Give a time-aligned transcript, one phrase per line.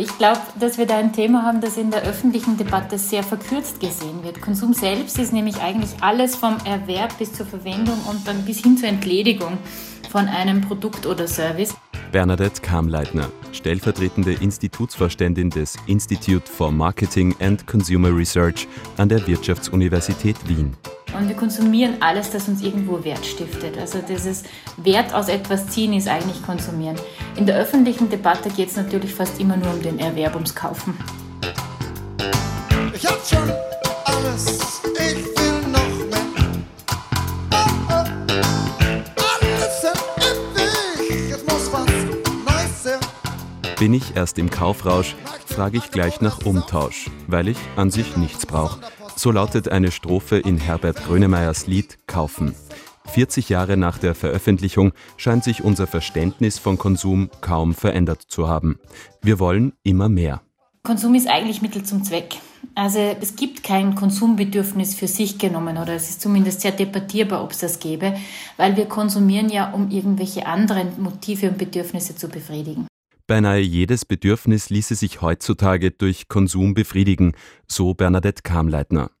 [0.00, 3.80] Ich glaube, dass wir da ein Thema haben, das in der öffentlichen Debatte sehr verkürzt
[3.80, 4.40] gesehen wird.
[4.40, 8.78] Konsum selbst ist nämlich eigentlich alles vom Erwerb bis zur Verwendung und dann bis hin
[8.78, 9.58] zur Entledigung
[10.10, 11.74] von einem Produkt oder Service.
[12.12, 20.78] Bernadette Kamleitner, stellvertretende Institutsvorständin des Institute for Marketing and Consumer Research an der Wirtschaftsuniversität Wien.
[21.20, 23.76] Und wir konsumieren alles, das uns irgendwo Wert stiftet.
[23.76, 24.42] Also dieses
[24.78, 26.96] Wert aus etwas ziehen ist eigentlich konsumieren.
[27.36, 30.98] In der öffentlichen Debatte geht es natürlich fast immer nur um den Erwerb, ums Kaufen.
[32.94, 33.52] Ich hab schon
[34.06, 36.56] alles, ich will noch mehr.
[37.52, 37.56] Oh,
[37.90, 38.04] oh.
[39.42, 39.84] Alles
[40.16, 41.86] ewig, es muss was
[42.46, 43.76] Neues her.
[43.78, 45.14] Bin ich erst im Kaufrausch,
[45.44, 48.80] frage ich gleich nach Umtausch, weil ich an sich nichts brauche
[49.20, 52.54] so lautet eine Strophe in Herbert Grönemeyers Lied Kaufen.
[53.04, 58.78] 40 Jahre nach der Veröffentlichung scheint sich unser Verständnis von Konsum kaum verändert zu haben.
[59.20, 60.40] Wir wollen immer mehr.
[60.84, 62.36] Konsum ist eigentlich Mittel zum Zweck.
[62.74, 67.50] Also es gibt kein Konsumbedürfnis für sich genommen oder es ist zumindest sehr debattierbar, ob
[67.50, 68.14] es das gäbe,
[68.56, 72.86] weil wir konsumieren ja, um irgendwelche anderen Motive und Bedürfnisse zu befriedigen.
[73.30, 77.34] Beinahe jedes Bedürfnis ließe sich heutzutage durch Konsum befriedigen,
[77.68, 79.12] so Bernadette Kamleitner.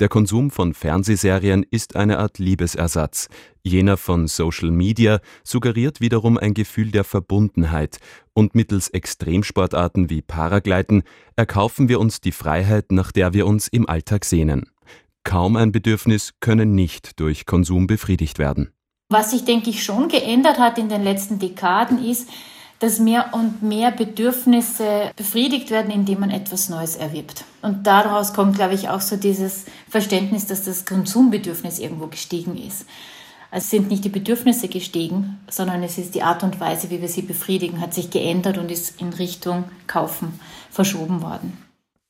[0.00, 3.28] Der Konsum von Fernsehserien ist eine Art Liebesersatz.
[3.62, 7.98] Jener von Social Media suggeriert wiederum ein Gefühl der Verbundenheit.
[8.32, 11.02] Und mittels Extremsportarten wie Paragleiten
[11.36, 14.70] erkaufen wir uns die Freiheit, nach der wir uns im Alltag sehnen.
[15.24, 18.72] Kaum ein Bedürfnis könne nicht durch Konsum befriedigt werden.
[19.10, 22.30] Was sich, denke ich, schon geändert hat in den letzten Dekaden ist,
[22.78, 27.44] dass mehr und mehr Bedürfnisse befriedigt werden, indem man etwas Neues erwirbt.
[27.62, 32.86] Und daraus kommt, glaube ich, auch so dieses Verständnis, dass das Konsumbedürfnis irgendwo gestiegen ist.
[33.50, 37.00] Also es sind nicht die Bedürfnisse gestiegen, sondern es ist die Art und Weise, wie
[37.00, 40.38] wir sie befriedigen, hat sich geändert und ist in Richtung Kaufen
[40.70, 41.56] verschoben worden.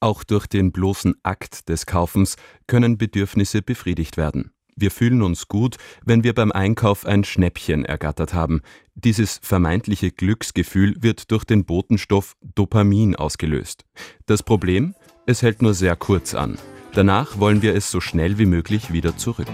[0.00, 2.36] Auch durch den bloßen Akt des Kaufens
[2.66, 4.52] können Bedürfnisse befriedigt werden.
[4.80, 8.60] Wir fühlen uns gut, wenn wir beim Einkauf ein Schnäppchen ergattert haben.
[8.94, 13.84] Dieses vermeintliche Glücksgefühl wird durch den Botenstoff Dopamin ausgelöst.
[14.26, 14.94] Das Problem?
[15.26, 16.58] Es hält nur sehr kurz an.
[16.92, 19.48] Danach wollen wir es so schnell wie möglich wieder zurück.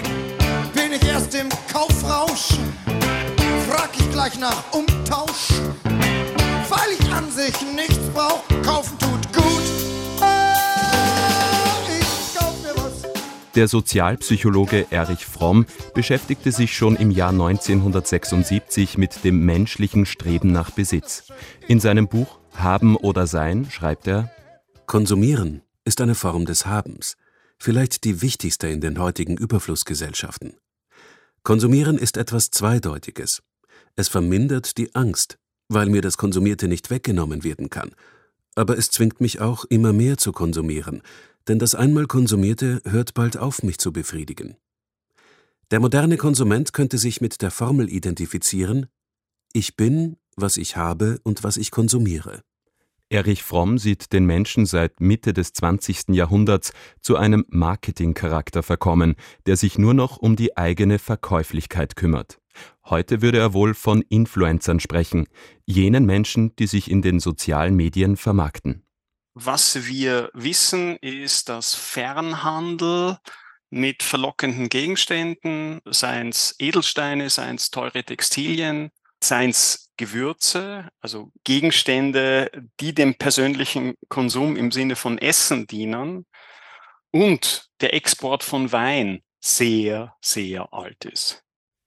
[0.75, 2.59] Bin ich erst im Kaufrausch?
[3.69, 5.49] Frag ich gleich nach Umtausch?
[5.85, 9.14] Weil ich an sich nichts brauch, kaufen tut
[13.55, 20.71] Der Sozialpsychologe Erich Fromm beschäftigte sich schon im Jahr 1976 mit dem menschlichen Streben nach
[20.73, 21.29] Besitz.
[21.69, 24.33] In seinem Buch Haben oder Sein schreibt er
[24.87, 27.17] Konsumieren ist eine Form des Habens,
[27.59, 30.55] vielleicht die wichtigste in den heutigen Überflussgesellschaften.
[31.45, 33.43] Konsumieren ist etwas Zweideutiges.
[33.95, 35.39] Es vermindert die Angst,
[35.69, 37.93] weil mir das Konsumierte nicht weggenommen werden kann.
[38.57, 41.03] Aber es zwingt mich auch, immer mehr zu konsumieren,
[41.49, 44.56] denn das einmal Konsumierte hört bald auf, mich zu befriedigen.
[45.71, 48.87] Der moderne Konsument könnte sich mit der Formel identifizieren
[49.53, 52.43] Ich bin, was ich habe und was ich konsumiere.
[53.10, 56.09] Erich Fromm sieht den Menschen seit Mitte des 20.
[56.09, 59.15] Jahrhunderts zu einem Marketingcharakter verkommen,
[59.47, 62.38] der sich nur noch um die eigene Verkäuflichkeit kümmert.
[62.84, 65.26] Heute würde er wohl von Influencern sprechen,
[65.65, 68.84] jenen Menschen, die sich in den sozialen Medien vermarkten.
[69.34, 73.19] Was wir wissen, ist, dass Fernhandel
[73.69, 78.91] mit verlockenden Gegenständen, seien es Edelsteine, seien es teure Textilien,
[79.23, 86.27] seien es Gewürze, also Gegenstände, die dem persönlichen Konsum im Sinne von Essen dienen
[87.11, 91.44] und der Export von Wein sehr, sehr alt ist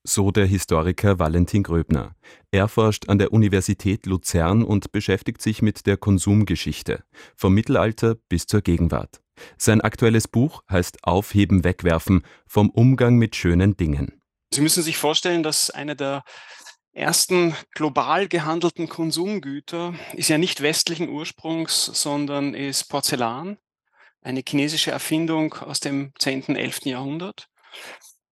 [0.07, 2.16] so der Historiker Valentin Gröbner.
[2.51, 7.03] Er forscht an der Universität Luzern und beschäftigt sich mit der Konsumgeschichte,
[7.35, 9.22] vom Mittelalter bis zur Gegenwart.
[9.57, 14.22] Sein aktuelles Buch heißt Aufheben, Wegwerfen vom Umgang mit schönen Dingen.
[14.53, 16.24] Sie müssen sich vorstellen, dass eine der
[16.94, 23.57] ersten global gehandelten Konsumgüter ist ja nicht westlichen Ursprungs, sondern ist Porzellan,
[24.21, 26.86] eine chinesische Erfindung aus dem 10., 11.
[26.86, 27.50] Jahrhundert.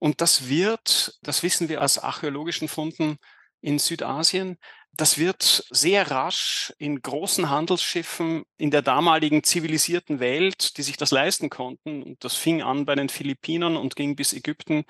[0.06, 3.18] Und das wird, das wissen wir aus archäologischen Funden
[3.60, 4.60] in Südasien,
[4.92, 11.10] das wird sehr rasch in großen Handelsschiffen in der damaligen zivilisierten Welt, die sich das
[11.10, 14.84] leisten konnten, und das fing an bei den Philippinen und ging bis Ägypten,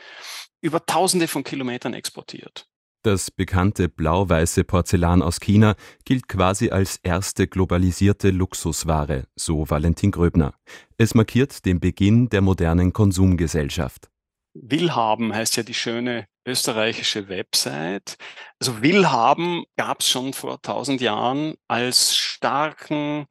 [0.59, 2.67] über Tausende von Kilometern exportiert.
[3.01, 10.56] Das bekannte blau-weiße Porzellan aus China gilt quasi als erste globalisierte Luxusware, so Valentin Gröbner.
[10.97, 14.09] Es markiert den Beginn der modernen Konsumgesellschaft.
[14.55, 18.17] Willhaben heißt ja die schöne österreichische Website.
[18.59, 23.27] Also Willhaben gab es schon vor tausend Jahren als starken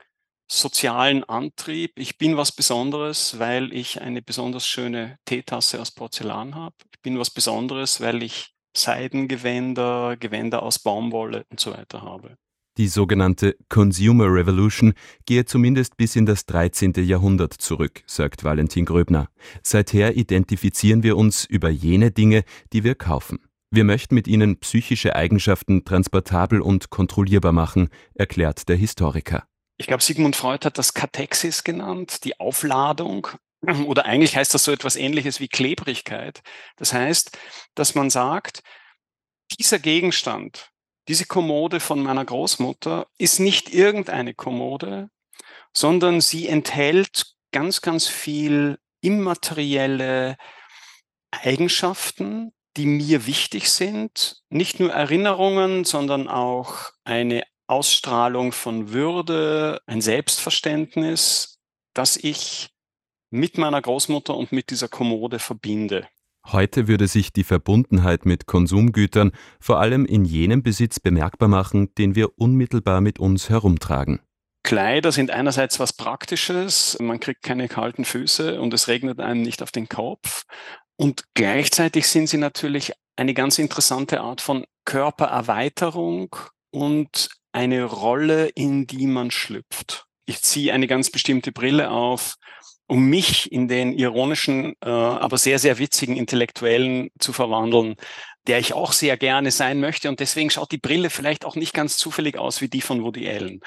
[0.50, 1.92] sozialen Antrieb.
[1.98, 6.76] Ich bin was Besonderes, weil ich eine besonders schöne Teetasse aus Porzellan habe.
[6.94, 12.36] Ich bin was Besonderes, weil ich Seidengewänder, Gewänder aus Baumwolle und so weiter habe.
[12.76, 14.94] Die sogenannte Consumer Revolution
[15.26, 16.92] gehe zumindest bis in das 13.
[16.96, 19.28] Jahrhundert zurück, sagt Valentin Gröbner.
[19.62, 22.42] Seither identifizieren wir uns über jene Dinge,
[22.72, 23.38] die wir kaufen.
[23.70, 29.46] Wir möchten mit ihnen psychische Eigenschaften transportabel und kontrollierbar machen, erklärt der Historiker.
[29.76, 33.28] Ich glaube, Sigmund Freud hat das Katexis genannt, die Aufladung.
[33.86, 36.42] Oder eigentlich heißt das so etwas ähnliches wie Klebrigkeit.
[36.76, 37.38] Das heißt,
[37.76, 38.64] dass man sagt,
[39.58, 40.72] dieser Gegenstand,
[41.08, 45.10] diese Kommode von meiner Großmutter ist nicht irgendeine Kommode,
[45.72, 50.36] sondern sie enthält ganz, ganz viel immaterielle
[51.30, 54.42] Eigenschaften, die mir wichtig sind.
[54.48, 61.60] Nicht nur Erinnerungen, sondern auch eine Ausstrahlung von Würde, ein Selbstverständnis,
[61.94, 62.70] das ich
[63.30, 66.08] mit meiner Großmutter und mit dieser Kommode verbinde.
[66.46, 72.14] Heute würde sich die Verbundenheit mit Konsumgütern vor allem in jenem Besitz bemerkbar machen, den
[72.14, 74.20] wir unmittelbar mit uns herumtragen.
[74.62, 79.62] Kleider sind einerseits was Praktisches, man kriegt keine kalten Füße und es regnet einem nicht
[79.62, 80.44] auf den Kopf.
[80.96, 86.35] Und gleichzeitig sind sie natürlich eine ganz interessante Art von Körpererweiterung
[86.70, 90.06] und eine Rolle, in die man schlüpft.
[90.26, 92.37] Ich ziehe eine ganz bestimmte Brille auf
[92.86, 97.96] um mich in den ironischen, äh, aber sehr, sehr witzigen Intellektuellen zu verwandeln,
[98.46, 100.08] der ich auch sehr gerne sein möchte.
[100.08, 103.28] Und deswegen schaut die Brille vielleicht auch nicht ganz zufällig aus wie die von Woody
[103.28, 103.60] Allen.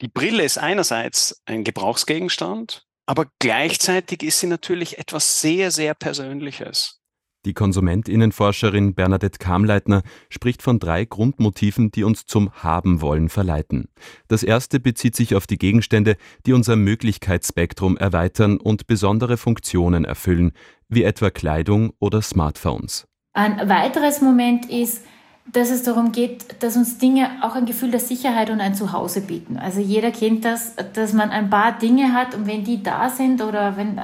[0.00, 6.99] Die Brille ist einerseits ein Gebrauchsgegenstand, aber gleichzeitig ist sie natürlich etwas sehr, sehr Persönliches.
[7.46, 13.88] Die Konsumentinnenforscherin Bernadette Kamleitner spricht von drei Grundmotiven, die uns zum Haben-Wollen verleiten.
[14.28, 20.52] Das erste bezieht sich auf die Gegenstände, die unser Möglichkeitsspektrum erweitern und besondere Funktionen erfüllen,
[20.90, 23.06] wie etwa Kleidung oder Smartphones.
[23.32, 25.02] Ein weiteres Moment ist,
[25.50, 29.22] dass es darum geht, dass uns Dinge auch ein Gefühl der Sicherheit und ein Zuhause
[29.22, 29.56] bieten.
[29.56, 33.42] Also jeder kennt das, dass man ein paar Dinge hat und wenn die da sind
[33.42, 33.98] oder wenn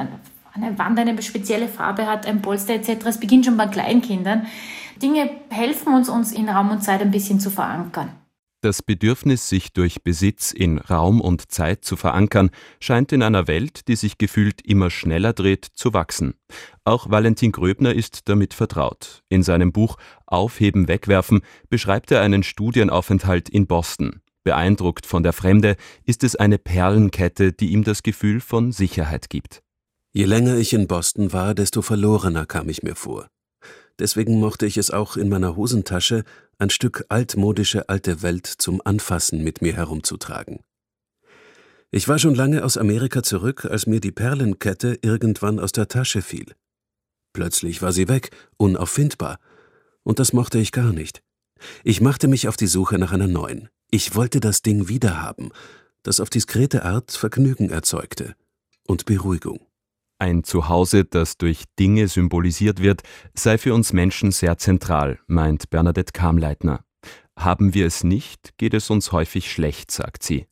[0.56, 3.06] eine Wand eine spezielle Farbe hat, ein Polster etc.
[3.06, 4.46] Es beginnt schon bei Kleinkindern.
[5.02, 8.10] Dinge helfen uns, uns in Raum und Zeit ein bisschen zu verankern.
[8.62, 12.50] Das Bedürfnis, sich durch Besitz in Raum und Zeit zu verankern,
[12.80, 16.34] scheint in einer Welt, die sich gefühlt immer schneller dreht, zu wachsen.
[16.84, 19.22] Auch Valentin Gröbner ist damit vertraut.
[19.28, 24.22] In seinem Buch Aufheben, Wegwerfen beschreibt er einen Studienaufenthalt in Boston.
[24.42, 29.62] Beeindruckt von der Fremde ist es eine Perlenkette, die ihm das Gefühl von Sicherheit gibt.
[30.16, 33.28] Je länger ich in Boston war, desto verlorener kam ich mir vor.
[33.98, 36.24] Deswegen mochte ich es auch in meiner Hosentasche,
[36.56, 40.60] ein Stück altmodische alte Welt zum Anfassen mit mir herumzutragen.
[41.90, 46.22] Ich war schon lange aus Amerika zurück, als mir die Perlenkette irgendwann aus der Tasche
[46.22, 46.46] fiel.
[47.34, 49.38] Plötzlich war sie weg, unauffindbar,
[50.02, 51.22] und das mochte ich gar nicht.
[51.84, 53.68] Ich machte mich auf die Suche nach einer neuen.
[53.90, 55.50] Ich wollte das Ding wiederhaben,
[56.02, 58.34] das auf diskrete Art Vergnügen erzeugte
[58.86, 59.65] und Beruhigung.
[60.18, 63.02] Ein Zuhause, das durch Dinge symbolisiert wird,
[63.34, 66.80] sei für uns Menschen sehr zentral, meint Bernadette Kamleitner.
[67.38, 70.46] Haben wir es nicht, geht es uns häufig schlecht, sagt sie.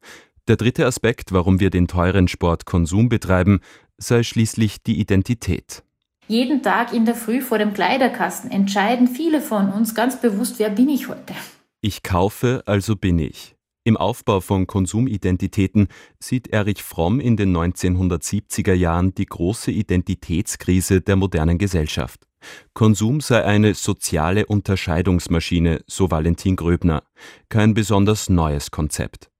[0.48, 3.60] Der dritte Aspekt, warum wir den teuren Sport Konsum betreiben,
[3.96, 5.82] sei schließlich die Identität.
[6.28, 10.68] Jeden Tag in der Früh vor dem Kleiderkasten entscheiden viele von uns ganz bewusst, wer
[10.68, 11.34] bin ich heute.
[11.80, 13.53] Ich kaufe, also bin ich.
[13.86, 15.88] Im Aufbau von Konsumidentitäten
[16.18, 22.26] sieht Erich Fromm in den 1970er Jahren die große Identitätskrise der modernen Gesellschaft.
[22.72, 27.02] Konsum sei eine soziale Unterscheidungsmaschine, so Valentin Gröbner.
[27.50, 29.30] Kein besonders neues Konzept.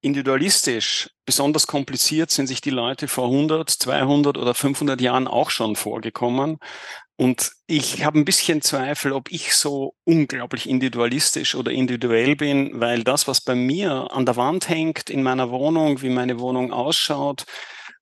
[0.00, 5.76] Individualistisch, besonders kompliziert sind sich die Leute vor 100, 200 oder 500 Jahren auch schon
[5.76, 6.58] vorgekommen.
[7.22, 13.04] Und ich habe ein bisschen Zweifel, ob ich so unglaublich individualistisch oder individuell bin, weil
[13.04, 17.44] das, was bei mir an der Wand hängt in meiner Wohnung, wie meine Wohnung ausschaut,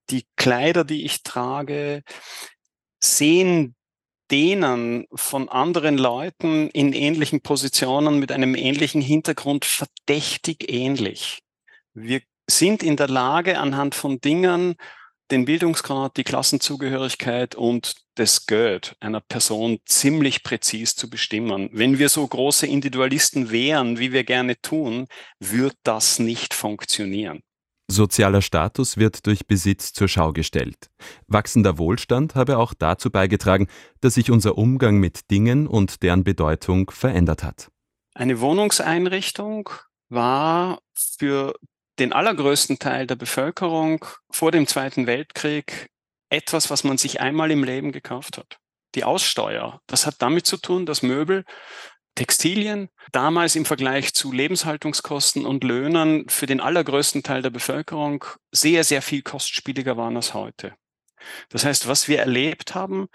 [0.08, 2.02] die Kleider, die ich trage,
[2.98, 3.74] sehen
[4.30, 11.40] denen von anderen Leuten in ähnlichen Positionen mit einem ähnlichen Hintergrund verdächtig ähnlich.
[11.92, 14.76] Wir sind in der Lage, anhand von Dingen
[15.30, 21.70] den Bildungsgrad, die Klassenzugehörigkeit und das Geld einer Person ziemlich präzis zu bestimmen.
[21.72, 25.06] Wenn wir so große Individualisten wären, wie wir gerne tun,
[25.38, 27.42] wird das nicht funktionieren.
[27.90, 30.90] Sozialer Status wird durch Besitz zur Schau gestellt.
[31.26, 33.66] Wachsender Wohlstand habe auch dazu beigetragen,
[34.00, 37.68] dass sich unser Umgang mit Dingen und deren Bedeutung verändert hat.
[38.14, 39.70] Eine Wohnungseinrichtung
[40.08, 41.54] war für
[42.00, 45.90] den allergrößten Teil der Bevölkerung vor dem Zweiten Weltkrieg
[46.30, 48.58] etwas, was man sich einmal im Leben gekauft hat.
[48.94, 49.80] Die Aussteuer.
[49.86, 51.44] Das hat damit zu tun, dass Möbel,
[52.16, 58.82] Textilien damals im Vergleich zu Lebenshaltungskosten und Löhnen für den allergrößten Teil der Bevölkerung sehr,
[58.82, 60.74] sehr viel kostspieliger waren als heute.
[61.50, 63.08] Das heißt, was wir erlebt haben,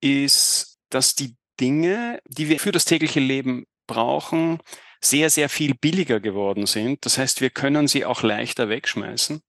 [0.00, 4.60] ist, dass die Dinge, die wir für das tägliche Leben brauchen,
[5.00, 7.04] sehr, sehr viel billiger geworden sind.
[7.04, 9.40] Das heißt, wir können sie auch leichter wegschmeißen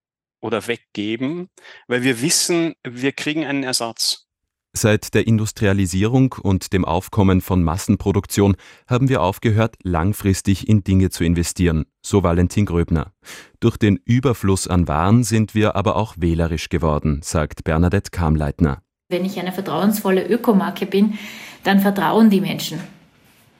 [0.42, 1.50] oder weggeben,
[1.88, 4.28] weil wir wissen, wir kriegen einen Ersatz.
[4.74, 8.56] Seit der Industrialisierung und dem Aufkommen von Massenproduktion
[8.88, 13.12] haben wir aufgehört, langfristig in Dinge zu investieren, so Valentin Gröbner.
[13.60, 18.84] Durch den Überfluss an Waren sind wir aber auch wählerisch geworden, sagt Bernadette Kamleitner.
[19.10, 21.18] Wenn ich eine vertrauensvolle Ökomarke bin,
[21.64, 22.80] dann vertrauen die Menschen.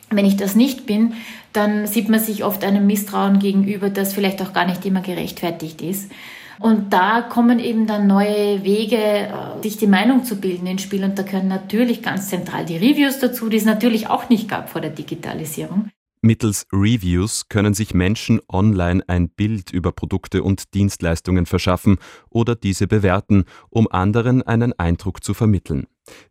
[0.10, 1.14] Wenn ich das nicht bin,
[1.54, 5.82] dann sieht man sich oft einem Misstrauen gegenüber, das vielleicht auch gar nicht immer gerechtfertigt
[5.82, 6.12] ist.
[6.60, 11.04] Und da kommen eben dann neue Wege, äh, sich die Meinung zu bilden ins Spiel.
[11.04, 14.70] Und da gehören natürlich ganz zentral die Reviews dazu, die es natürlich auch nicht gab
[14.70, 15.90] vor der Digitalisierung.
[16.22, 21.98] Mittels Reviews können sich Menschen online ein Bild über Produkte und Dienstleistungen verschaffen
[22.30, 25.86] oder diese bewerten, um anderen einen Eindruck zu vermitteln.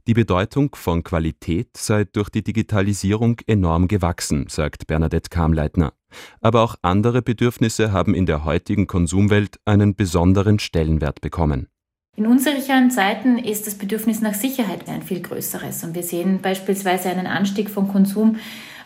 [0.06, 5.92] Die Bedeutung von Qualität sei durch die Digitalisierung enorm gewachsen, sagt Bernadette Kamleitner.
[6.40, 11.68] Aber auch andere Bedürfnisse haben in der heutigen Konsumwelt einen besonderen Stellenwert bekommen.
[12.16, 15.85] In unsicheren Zeiten ist das Bedürfnis nach Sicherheit ein viel größeres.
[15.85, 18.37] Und wir sehen beispielsweise einen Anstieg von Konsum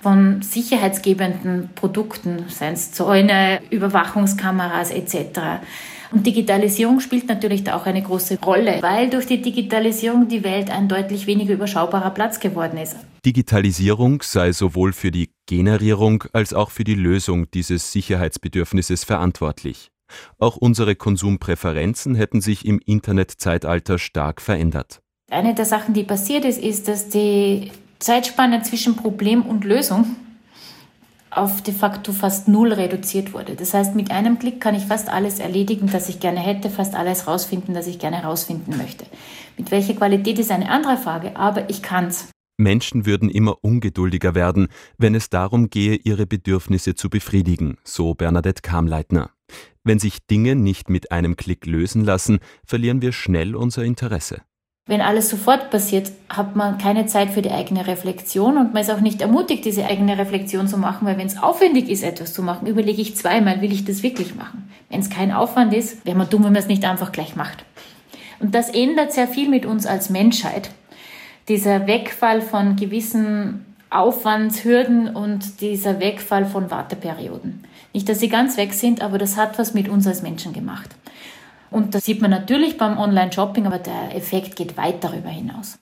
[0.01, 5.63] von sicherheitsgebenden Produkten, seien es Zäune, Überwachungskameras etc.
[6.13, 10.71] Und Digitalisierung spielt natürlich da auch eine große Rolle, weil durch die Digitalisierung die Welt
[10.71, 12.97] ein deutlich weniger überschaubarer Platz geworden ist.
[13.25, 19.91] Digitalisierung sei sowohl für die Generierung als auch für die Lösung dieses Sicherheitsbedürfnisses verantwortlich.
[20.39, 25.01] Auch unsere Konsumpräferenzen hätten sich im Internetzeitalter stark verändert.
[25.31, 30.17] Eine der Sachen, die passiert ist, ist, dass die Zeitspanne zwischen Problem und Lösung
[31.31, 33.55] auf de facto fast null reduziert wurde.
[33.55, 36.95] Das heißt, mit einem Klick kann ich fast alles erledigen, das ich gerne hätte, fast
[36.95, 39.07] alles rausfinden, das ich gerne rausfinden möchte.
[39.57, 42.29] Mit welcher Qualität ist eine andere Frage, aber ich kann's.
[42.57, 44.69] Menschen würden immer ungeduldiger werden,
[44.99, 49.31] wenn es darum gehe, ihre Bedürfnisse zu befriedigen, so Bernadette Kamleitner.
[49.83, 54.43] Wenn sich Dinge nicht mit einem Klick lösen lassen, verlieren wir schnell unser Interesse.
[54.87, 58.91] Wenn alles sofort passiert, hat man keine Zeit für die eigene Reflexion und man ist
[58.91, 62.43] auch nicht ermutigt, diese eigene Reflexion zu machen, weil wenn es aufwendig ist, etwas zu
[62.43, 64.71] machen, überlege ich zweimal, will ich das wirklich machen.
[64.89, 67.65] Wenn es kein Aufwand ist, wäre man dumm, wenn man es nicht einfach gleich macht.
[68.41, 70.71] Und das ändert sehr viel mit uns als Menschheit.
[71.49, 77.65] Dieser Wegfall von gewissen Aufwandshürden und dieser Wegfall von Warteperioden.
[77.93, 80.91] Nicht, dass sie ganz weg sind, aber das hat was mit uns als Menschen gemacht.
[81.71, 85.79] Und das sieht man natürlich beim Online-Shopping, aber der Effekt geht weit darüber hinaus.